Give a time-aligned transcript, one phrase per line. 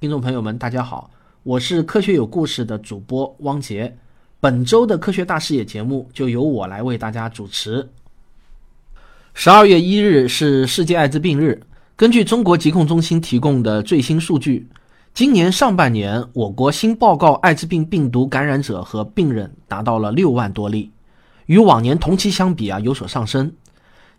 [0.00, 1.10] 听众朋友们，大家好，
[1.42, 3.94] 我是科学有故事的主播汪杰。
[4.40, 7.86] 本周的科学大视野节目就由我来为大家主持。
[9.34, 11.60] 十二月一日是世界艾滋病日。
[11.96, 14.66] 根据中国疾控中心提供的最新数据，
[15.12, 20.90] 今年上半年我国新报告艾滋病病毒感染者和病人达到了六万多例，
[21.44, 23.52] 与往年同期相比啊有所上升。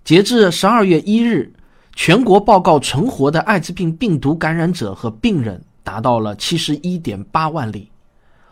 [0.04, 1.52] 截至十二月一日。
[1.94, 7.90] 全国报告存活的艾滋病病毒感染者和病人达到了七十一点八万例。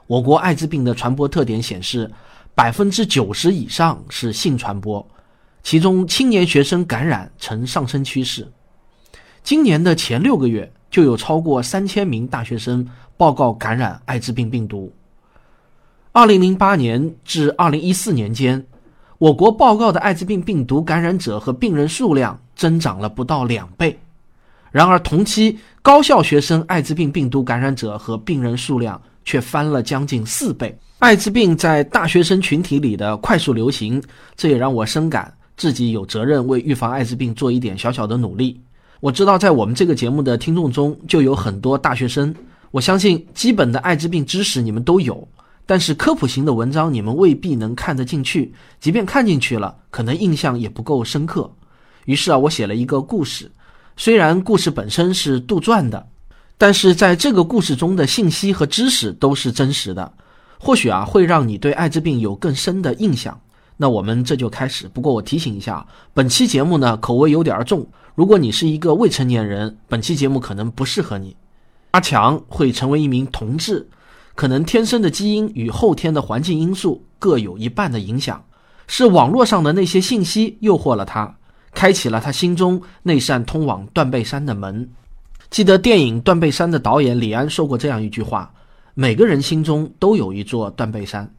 [0.08, 2.12] 我国艾滋病的传播特点显示，
[2.56, 5.08] 百分之九十以上是性传播，
[5.64, 8.52] 其中青年学生感染呈上升趋势。
[9.44, 14.92] 今年的前六个月就有超过三千名大学生报告感染艾滋病病毒。
[16.12, 18.66] 二零零八年至二零一四年间。
[19.20, 24.00] 我国报告的艾滋病病毒感染者和病人数量增长了不到两倍，
[24.72, 30.78] 然而同期高校学生艾滋病病毒感染者和病人数量却翻了将近四倍。
[31.00, 34.02] 艾滋病在大学生群体里的快速流行，
[34.36, 38.60] 这也让我深感自己有责任为预防艾滋病做一点小小的努力。
[39.00, 42.36] 我知道在我们这个节目的听众中就有很多大学生，
[42.72, 45.28] 我相信基本的艾滋病知识你们都有。
[45.66, 51.50] 但是科普型的文章你们未必能看得进去，即便看进去了，可能印象也不够深刻。
[52.06, 53.50] 于是啊，我写了一个故事，
[54.00, 56.08] 虽然故事本身是杜撰的，
[56.58, 60.10] 但是在这个故事中的信息和知识都是真实的，
[60.58, 63.38] 或许啊会让你对艾滋病有更深的印象。
[63.76, 64.88] 那我们这就开始。
[64.88, 71.36] 不过我提醒一下，本期节目呢口味有点重，如果你是一个未成年人，本期节目可能不适合你。
[71.92, 73.86] 阿强会成为一名同志。
[74.34, 78.42] 可能天生的基因与后天的环境因素各有一半的影响，
[78.88, 81.36] 是网络上的那些信息诱惑了他，
[81.80, 84.86] 开启了他心中那扇通往断背山的门。
[85.50, 88.52] 记得电影《断背山》的导演李安说过这样一句话
[88.96, 91.34] ：“每个人心中都有一座断背山。”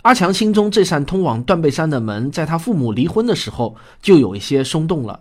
[0.00, 5.20] 阿强心中这扇通往断背山的门，在他父母离婚的时候就有一些松动了，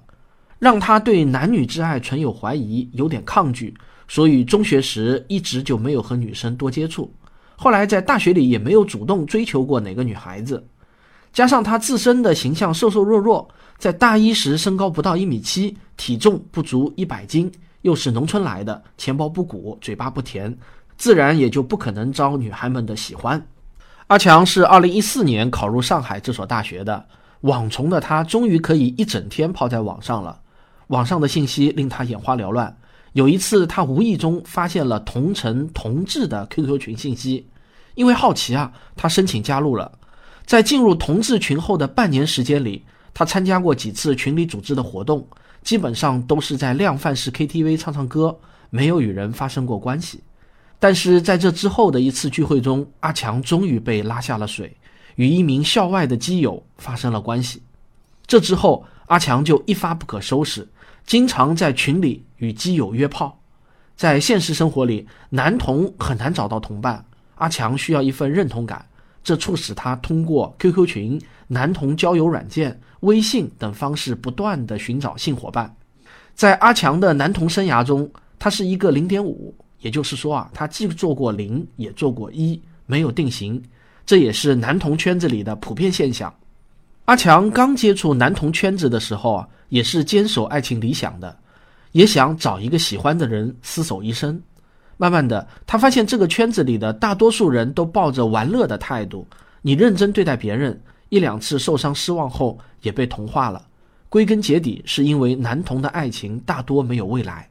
[0.57, 3.73] 让他对男女之爱存有怀疑，有点抗拒，
[4.07, 7.13] 所以中学时一直就没有和女生多接触。
[7.57, 10.65] 后来在大学里也没有主动追求过哪个女孩子，
[11.33, 13.45] 加上他自身的形象瘦瘦弱弱，
[13.81, 20.55] 在大一时身高不到一米七，体重不足一百斤，又是农村来的，钱包不鼓，嘴巴不甜，
[20.97, 23.43] 自然也就不可能招女孩们的喜欢。
[24.05, 27.03] 阿强是二零一四年考入上海这所大学的，
[27.39, 30.39] 网虫的他终于可以一整天泡在网上了，
[30.89, 32.77] 网上的信息令他眼花缭乱。
[33.13, 37.47] 有一次，他无意中发现了同城同志的 QQ 群信息。
[37.95, 39.91] 因为好奇啊，他申请加入了。
[40.45, 45.27] 在进入同志群后的半年时间里，他参加过几次群里组织的活动，
[45.63, 48.37] 基本上都是在量贩式 KTV 唱唱歌，
[48.69, 50.21] 没有与人发生过关系。
[50.79, 54.75] 但是在这之后的一次聚会中，阿强终于被拉下了水，
[55.15, 57.61] 与一名校外的基友发生了关系。
[58.25, 60.67] 这之后，阿强就一发不可收拾，
[61.05, 63.37] 经常在群里与基友约炮。
[63.95, 67.05] 在现实生活里，男同很难找到同伴。
[67.35, 68.83] 阿强需要一份认同感，
[69.23, 75.71] 这促使他通过 QQ 群、男同交友软件、微信等方式不断的寻找性伙伴。
[76.33, 83.61] 在阿强的男同生涯中，他是一个零点五，也就是说啊，他既做过零，也做过一，没有定型。
[84.05, 86.33] 这也是男同圈子里的普遍现象。
[87.05, 91.37] 阿强刚接触男同圈子的时候啊，也是坚守爱情理想的，
[91.91, 94.41] 也想找一个喜欢的人厮守一生。
[94.97, 99.25] 慢慢的，他发现这个圈子里的大多数人都抱着玩乐的态度。
[99.61, 100.79] 你认真对待别人，
[101.11, 103.61] 一两次受伤失望后也被同化了。
[104.07, 107.49] 归根结底，是因为男童的爱情大多没有未来。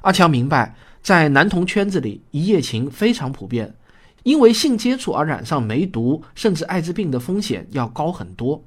[0.00, 3.74] 阿强明白，在男童圈子里，一夜情非常普遍，
[4.22, 8.62] 因为性接触而染上梅毒甚至艾滋病的风险要高很多。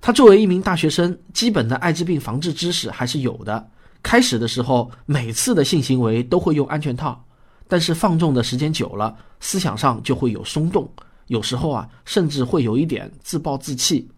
[0.00, 3.68] 他作为一名大学生，基本的艾滋病防治知识还是有的。
[4.02, 7.20] 开始的时候，每次的性行为都会用安全套。
[7.66, 10.88] 但是放纵的时间久了，思想上就会有松动，
[11.26, 14.10] 有时候啊，甚至会有一点自暴自弃。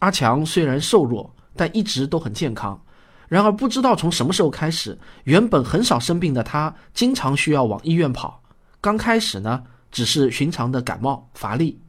[0.00, 2.80] 阿强虽然瘦弱，但一直都很健康。
[3.28, 8.42] 然而不知道从什么时候开始，原本很少生病的他，经常需要往医院跑。
[8.80, 11.80] 刚开始呢，只是寻常的感冒乏力，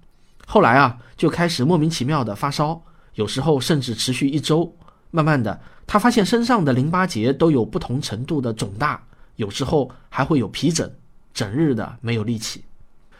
[0.47, 2.81] 后来啊，就开始莫名其妙的发烧，
[3.13, 4.75] 有时候甚至持续一周。
[5.11, 9.01] 慢慢的，他发现身上的淋巴结都有不同程度的肿大。
[9.35, 10.91] 有时候还会有皮疹，
[11.33, 12.63] 整日的没有力气。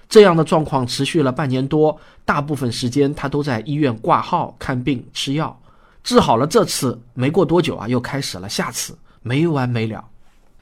[0.09, 5.57] 这样的状况持续了半年多，大部分时间他都在医院挂号看病吃药。
[6.03, 10.03] 治好了这次，没过多久啊，又开始了下次，没完没了。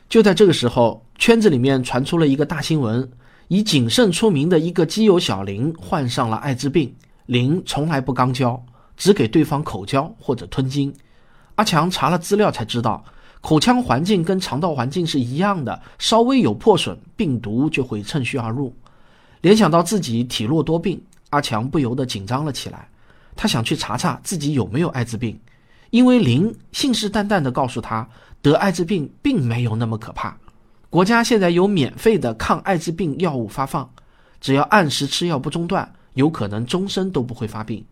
[0.09, 3.07] 就在这个时候，圈子里面传出了一个大新闻：
[3.47, 6.91] 以谨慎出名的一个基友小林患上了艾滋病。
[7.27, 8.59] 林从来不肛交，
[8.97, 10.93] 只给对方口交或者吞精。
[11.55, 13.03] 阿强查了资料才知道，
[13.41, 18.73] 口腔环境跟肠道环境是一样的，稍微有破损，病毒就会趁虚而入。
[19.45, 20.99] 联想到自己体弱多病，
[21.29, 22.89] 阿强不由得紧张了起来。
[23.35, 25.39] 他想去查查自己有没有艾滋病，
[25.91, 28.09] 因为林信誓旦旦地告诉他，
[28.41, 30.35] 得艾滋病并没有那么可怕。
[30.89, 33.87] 国家现在有免费的抗艾滋病药物发放，
[34.41, 35.93] 只要按时吃药不中断。
[36.15, 37.85] 有可能终身都不会发病。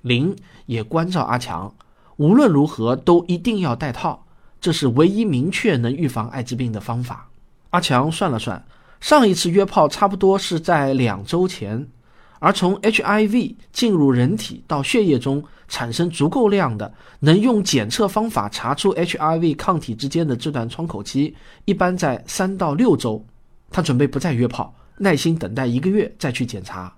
[0.00, 1.72] 林也关照阿强，
[2.16, 4.26] 无论如何都一定要戴套，
[4.60, 7.28] 这是唯一明确能预防艾滋病的方法。
[7.70, 8.66] 阿强算了算，
[9.06, 11.86] 上一次约炮差不多是在两周前，
[12.40, 21.36] 而从 HIV 进入人体到血液中产生足够量的，能用检测方法查出 HIV 抗体之间的这段窗口期，
[21.66, 23.24] 一般在三到六周。
[23.70, 26.92] 他准备不再约炮，耐心等待一个月再去检查。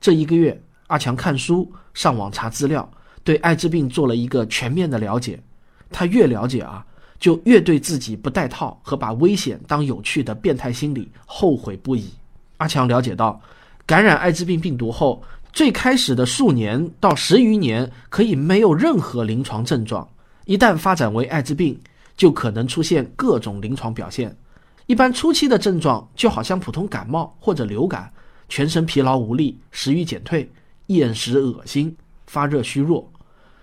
[0.00, 2.90] 这一个月，阿强看书、上网查资料，
[3.22, 5.38] 对艾滋病做了一个全面的了解。
[5.90, 6.82] 他越了解啊，
[7.22, 12.10] 就越对自己不带套和把危险当有趣的变态心理后悔不已。
[12.56, 13.40] 阿强了解到，
[13.86, 15.22] 感染艾滋病病毒后，
[15.52, 20.08] 最开始的数年到十余年可以没有任何临床症状，
[20.46, 21.78] 一旦发展为艾滋病，
[22.16, 24.36] 就可能出现各种临床表现。
[24.86, 28.12] 一般初期的症状就好像普通感冒或者流感。
[28.48, 30.50] 全身疲劳无力，食欲减退，
[30.88, 31.96] 厌食恶心，
[32.26, 33.08] 发热虚弱。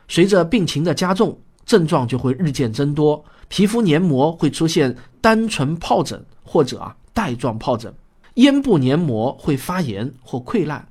[0.07, 1.37] 随着病情的加重，
[1.69, 7.93] 症状就会日渐增多，皮肤黏膜会出现单纯疱疹或者啊带状疱疹，
[8.33, 10.83] 咽部黏膜会发炎或溃烂。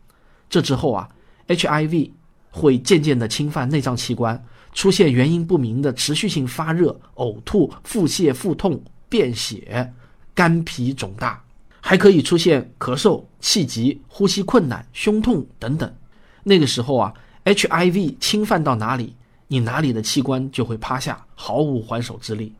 [0.48, 1.08] 这之后啊
[1.48, 2.12] ，HIV
[2.52, 4.40] 会渐渐的侵犯内脏器官，
[4.72, 9.92] 出现原因不明的持续性发热、呕吐、腹泻、腹痛、便血、
[10.32, 11.42] 肝脾肿大。
[11.80, 15.92] 还可以出现咳嗽、气急、呼吸困难、胸痛等等。
[16.44, 17.12] 那个时候啊
[17.44, 19.16] ，HIV 侵犯到哪里，
[19.48, 22.52] 你哪里的器官就会趴下，毫无还手之力。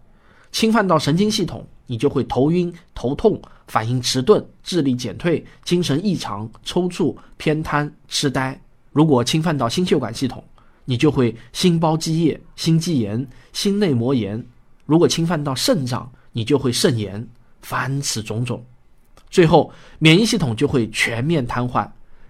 [0.50, 8.58] 侵犯到神经系统，你就会头晕、头痛、反应迟钝、智力减退、精神异常、抽搐、偏瘫、痴呆。
[8.92, 10.42] 如果侵犯到心血管系统，
[10.86, 14.42] 你就会心包积液、心肌炎、心内膜炎。
[14.86, 17.24] 如果侵犯到肾脏，你就会肾炎。
[17.60, 18.64] 凡此种种。
[19.28, 21.86] 最后，免疫系统就会全面瘫痪，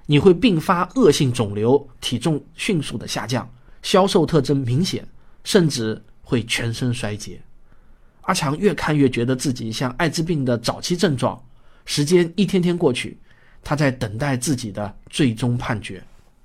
[0.07, 3.49] 你会并发恶性肿瘤，体重迅速的下降，
[3.83, 5.07] 消瘦特征明显，
[5.45, 7.41] 甚至会全身衰竭。
[8.23, 11.41] 阿强越看越觉得自己像艾滋病的早期症状。
[11.87, 13.19] 时间一天天过去，
[13.65, 16.03] 他在等待自己的最终判决。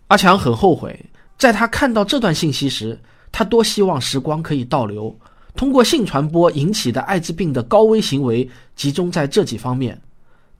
[0.07, 0.97] 阿强很后悔，
[1.37, 2.97] 在他看到这段信息时，
[3.31, 5.13] 他多希望时光可以倒流，
[5.55, 10.01] 通过性传播引起的艾滋病的高危行为集中在这几方面。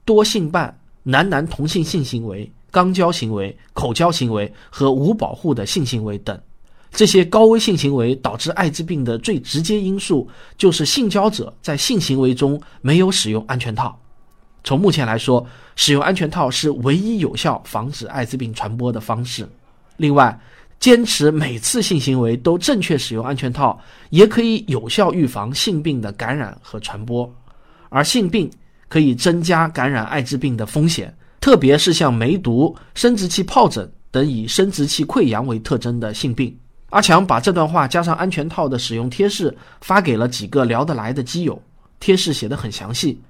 [0.04, 6.38] 多性伴、男男同性性行为、肛交行为、口交行为和无保护的性行为等，
[6.94, 10.26] 这些高危性行为导致艾滋病的最直接因素
[10.56, 14.00] 就是性交者在性行为中没有使用安全套。
[14.62, 15.46] 从目前来说，
[15.76, 19.46] 使用安全套是唯一有效防止艾滋病传播的方式。
[19.96, 20.40] 另外，
[20.80, 23.78] 坚持每次性行为都正确使用安全套，
[24.10, 27.30] 也可以有效预防性病的感染和传播，
[27.90, 28.50] 而性病。
[28.86, 36.56] 可以增加感染艾滋病的风险，特别是像梅毒、生殖器疱疹等以生殖器溃疡为特征的性病。
[36.94, 41.60] 阿强把这段话加上安全套的使用贴士发给了几个聊得来的基友，
[41.98, 43.20] 贴士写得很详细。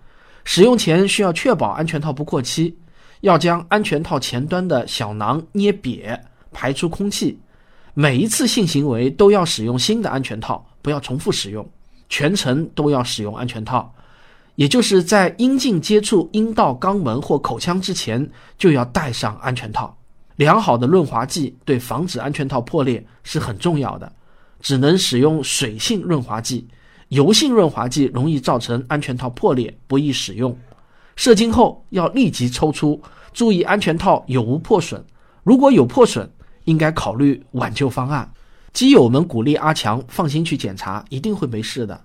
[0.44, 2.76] 使用前需要确保安全套不过期，
[3.22, 6.14] 要将安全套前端的小囊捏瘪，
[6.52, 7.38] 排出空气。
[7.94, 11.66] 每一次性行为都要使用新的安全套，不要重复使用，
[12.10, 13.90] 全程都要使用安全套。
[14.56, 19.96] 也就是在阴茎接触阴道肛门或口腔之前，就要戴上安全套。
[20.36, 24.12] 良好的润滑剂对防止安全套破裂是很重要的，
[24.60, 26.66] 只能使用水性润滑剂，
[27.08, 30.56] 油性润滑剂容易造成安全套破裂，不易使用。
[31.16, 33.00] 射精后要立即抽出，
[33.32, 35.04] 注意安全套有无破损。
[35.44, 36.28] 如果有破损，
[36.64, 38.28] 应该考虑挽救方案。
[38.72, 42.00] 基友们鼓励阿强放心去检查，一定会没事的。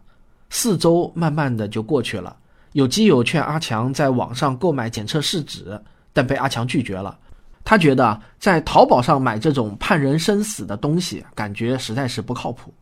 [0.52, 2.36] 四周慢慢的就过去了，
[2.74, 5.82] 有基友劝阿强在网上购买检测试纸，
[6.14, 7.18] 但被阿强拒绝了。
[7.70, 12.74] 他觉得在淘宝上买这种判人生死的东西，感觉实在是不靠谱。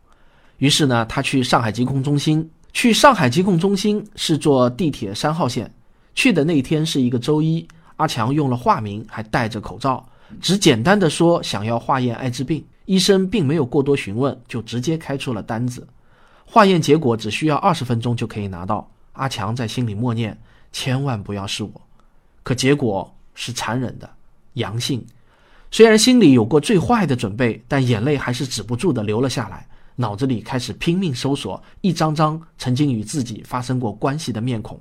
[0.56, 2.50] 于是呢，他去上海疾控中心。
[2.72, 5.70] 去上海疾控中心是坐地铁三号线。
[6.14, 10.02] 去的那天是一个周一，阿强用了化名，还戴着口罩，
[10.40, 12.64] 只简单的说想要化验艾滋病。
[12.86, 15.86] 医生并没有过多询问，就直接开出了单子。
[16.46, 18.90] 化验结果只需要二十分钟就可以拿到。
[19.12, 20.34] 阿强在心里默念
[20.72, 21.70] ：“千万不要是我。”
[22.42, 24.08] 可结果是残忍的，
[24.58, 25.04] 阳性。
[25.70, 34.80] 虽然心里有过最坏的准备，但眼泪还是止不住的流了下来，脑子里开始拼命搜索一张张曾经与自己发生过关系的面孔。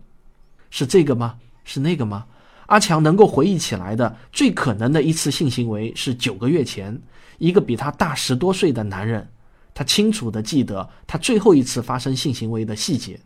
[0.70, 1.36] 是这个吗？
[1.64, 2.26] 是那个吗？
[2.68, 7.02] 阿强能够回忆起来的最可能的一次性行为是九个月前，
[7.38, 9.26] 一个比他大十多岁的男人。
[9.74, 13.20] 他清楚地记得他最后一次发生性行为的细节。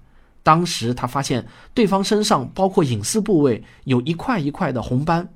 [0.43, 5.27] 当时他发现对方身上包括隐私部位有一块一块的红斑，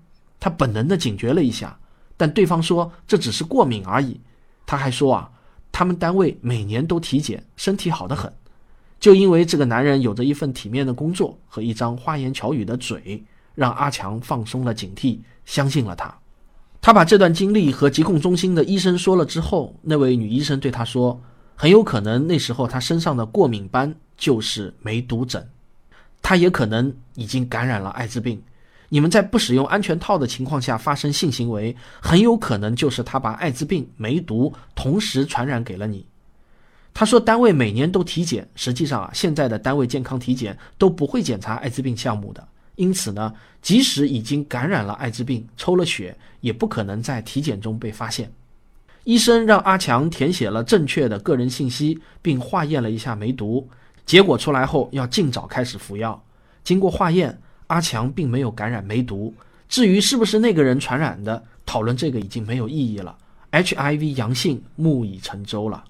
[0.46, 1.76] 他本能地警觉了一下，
[2.16, 4.22] 但对方说这只是过敏而已。
[4.64, 5.28] 他还说啊，
[5.72, 8.32] 他们单位每年都体检，身体好得很。
[9.00, 13.24] 就因为这个男人有着一份体面的工作和一张花言巧语的嘴，
[13.56, 16.16] 让阿强放松了警惕，相信了他。
[16.80, 21.20] 他把这段经历和疾控中心的医生说了之后，那位女医生对他说
[21.58, 25.50] ：“很有可能那时候他身上的过敏斑就是梅毒疹，
[26.22, 28.40] 他也可能已经感染了艾滋病。
[28.90, 36.06] 你们在不使用安全套的情况下发生性行为，很有可能就是他把艾滋病、梅毒同时传染给了你。”
[36.94, 48.32] 他说：“单位每年都体检，实际上啊，现在的单位健康体检都不会检查艾滋病项目的。”因此呢，即使已经感染了艾滋病，抽了血，也不可能在体检中被发现。
[49.06, 53.66] 医生让阿强填写了正确的个人信息，并化验了一下梅毒，
[54.06, 56.22] 结果出来后要尽早开始服药。
[56.64, 59.34] 经过化验，阿强并没有感染梅毒。
[59.68, 63.18] 至于是不是那个人传染的，讨论这个已经没有意义了。
[63.52, 65.84] HIV 阳性，木已成舟了。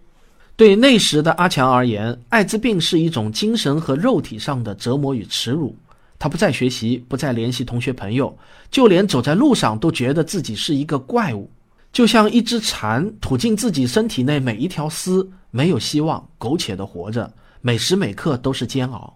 [0.55, 5.75] 对那时的阿强而言，艾滋病是一种精神和肉体上的折磨与耻辱。
[6.17, 8.35] 他不再学习，不再联系同学朋友，
[8.71, 11.51] 就连走在路上都觉得自己是一个怪物，
[11.91, 17.29] 就像一只蝉吐进自己身体内每一条丝，没有希望，苟且的活着，
[17.59, 19.13] 每时每刻都是煎熬。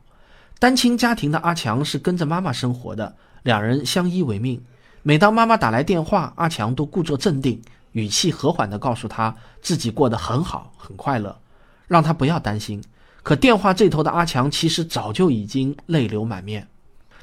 [0.60, 4.62] 单亲家庭的阿强是跟着妈妈生活的，两人相依为命。
[5.04, 7.62] 每当妈妈打来电话，阿强都故作镇定，
[7.94, 11.40] 语气和缓地告诉她自己过得很好，很快乐，
[11.88, 12.84] 让她不要担心。
[13.24, 16.68] 可电话这头的阿强其实早就已经泪流满面。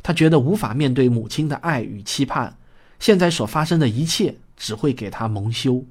[0.02, 2.56] 他觉得无法面对母亲的爱与期盼，
[2.98, 5.84] 现在所发生的一切只会给他蒙羞。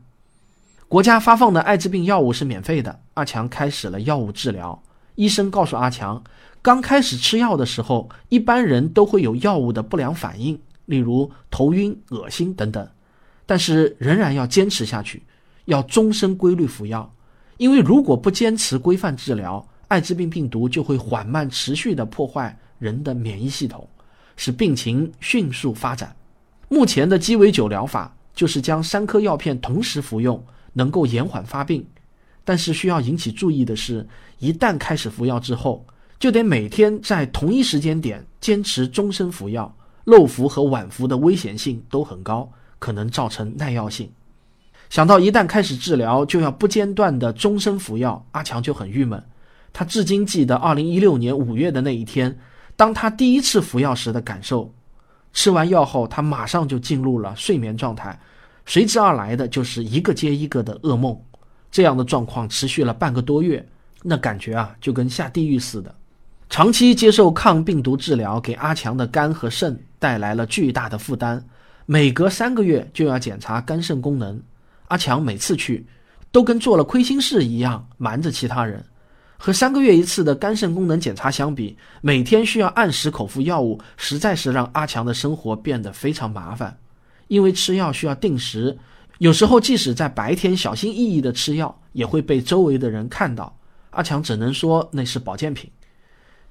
[0.88, 4.82] 国家发放的艾滋病药物是免费的，阿强开始了药物治疗。
[5.16, 6.24] 医生告诉阿强，
[6.66, 12.90] 刚开始吃药的时候，一般人都会有药物的不良反应，例如头晕、恶心等等，
[13.46, 15.22] 但是仍然要坚持下去，
[15.66, 17.14] 要终身规律服药，
[17.58, 23.88] 因为如果不坚持规范治疗，艾滋病病毒就会缓慢持续地破坏人的免疫系统。
[24.36, 26.16] 使病情迅速发展。
[26.68, 30.44] 目前的鸡尾酒疗法就是将三颗药片同时服用，
[30.74, 31.86] 能够延缓发病。
[32.44, 34.08] 但是需要引起注意的是，
[34.40, 35.86] 一旦开始服药之后，
[36.20, 39.74] 就得每天在同一时间点坚持终身服药。
[40.06, 44.08] 漏服和晚服的危险性都很高，可能造成耐药性。
[44.88, 49.22] 想到一旦开始治疗就要不间断的终身服药，阿强就很郁闷。
[49.74, 52.38] 他至今记得2016年5月的那一天。
[52.76, 54.72] 当他第一次服药时的感受，
[55.34, 58.20] 吃完药后，他马上就进入了睡眠状态，
[58.68, 61.20] 随之而来的就是一个接一个的噩梦。
[61.72, 63.68] 这样的状况持续了半个多月，
[64.04, 65.96] 那感觉啊，就跟下地狱似的。
[66.50, 71.42] 长期接受抗病毒治疗，给阿强的肝和肾带来了巨大的负担，
[71.86, 74.40] 每隔三个月就要检查肝肾功能。
[74.88, 75.86] 阿强每次去，
[76.32, 78.84] 都跟做了亏心事一样，瞒着其他人。
[79.38, 86.78] 和三个月一次的肝肾功能检查相比，每天需要按时口服药物，实在是让阿强的生活变得非常麻烦。
[87.28, 88.78] 因为吃药需要定时，
[89.18, 93.54] 有时候即使在白天小心翼翼的吃药，也会被周围的人看到。
[93.90, 95.70] 阿强只能说那是保健品。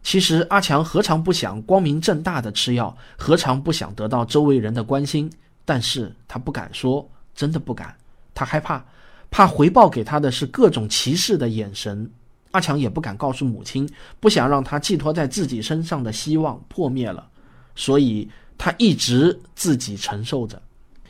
[0.05, 5.29] 其实阿强何尝不想光明正大的吃药，何尝不想得到周围人的关心？
[5.65, 7.97] 但是他不敢说，真的不敢。
[8.35, 8.85] 他害怕，
[9.31, 12.09] 怕回报给他的是各种歧视的眼神。
[12.51, 13.89] 阿强也不敢告诉母亲，
[14.21, 17.27] 不想让他寄托在自己身上的希望破灭了，
[17.75, 20.61] 所以他一直自己承受着。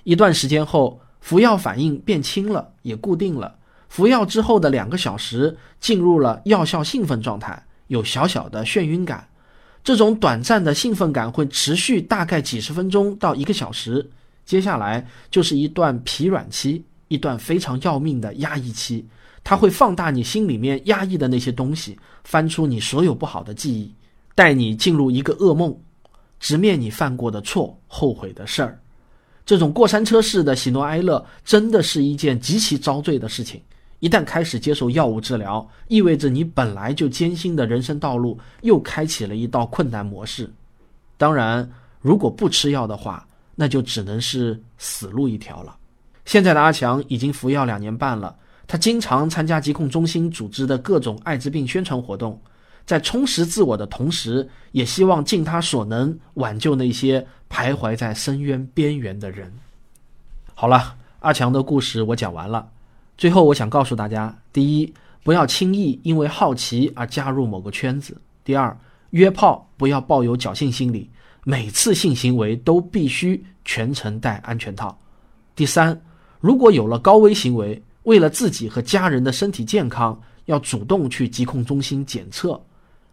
[0.05, 3.57] 一段时间后，服药反应变轻了，也固定了。
[3.89, 9.27] 服药之后的两个小时，进入了药效兴奋状态，有小小的眩晕感。
[9.83, 14.09] 这种短暂的兴奋感会持续大概几十分钟到一个小时，
[14.47, 19.07] 接下来就是一段疲软期，一段非常要命的压抑期。
[19.43, 23.93] 它会放大你心里面压抑的那些东西，翻出你所有不好的记忆，
[24.35, 25.77] 带你进入一个噩梦，
[26.41, 28.81] 直面你犯过的错、后悔的事儿。
[29.45, 33.61] 这种过山车式的喜怒哀乐，真的是一件极其遭罪的事情，
[34.05, 40.53] 一旦开始接受药物治疗，意味着你本来就艰辛的人生道路又开启了一道困难模式。
[41.17, 41.67] 当然，
[42.03, 45.75] 如果不吃药的话，那就只能是死路一条了。
[46.27, 52.39] 现在的阿强已经服药两年半了，他经常参加疾控中心组织的各种艾滋病宣传活动，
[52.85, 59.51] 在充实自我的同时，也希望尽他所能挽救那些徘徊在深渊边缘的人。
[60.55, 62.69] 好了，阿强的故事我讲完了。
[63.17, 64.93] 最后，我想告诉大家：第一，
[65.23, 68.13] 不要轻易因为好奇而加入某个圈子；
[68.45, 68.77] 第二，
[69.11, 71.09] 约炮不要抱有侥幸心理，
[71.45, 74.89] 每次性行为都必须全程戴安全套；
[75.55, 75.99] 第三，
[76.41, 82.61] 如果有了高危行为，为了自己和家人的身体健康，要主动去疾控中心检测；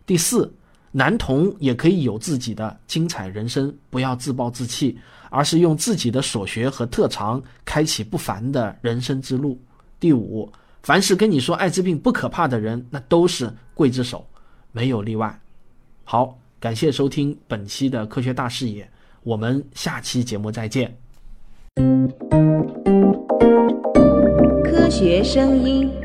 [0.05, 0.51] 第四，
[0.91, 4.97] 男童也可以有自己的精彩人生，不要自暴自弃，
[5.29, 9.57] 而是用自己的所学和特长，开启不凡的人生之路。
[10.01, 14.25] 第五，凡是跟你说艾滋病不可怕的人，那都是刽子手，
[14.71, 15.39] 没有例外。
[16.03, 18.89] 好，感谢收听本期的科学大视野，
[19.21, 20.91] 我们下期节目再见。
[24.65, 26.00] 科学声音。